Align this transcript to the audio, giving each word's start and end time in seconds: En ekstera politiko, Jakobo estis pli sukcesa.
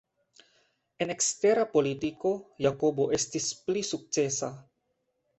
En 1.05 1.11
ekstera 1.15 1.65
politiko, 1.73 2.31
Jakobo 2.67 3.05
estis 3.19 3.51
pli 3.67 3.83
sukcesa. 3.91 4.49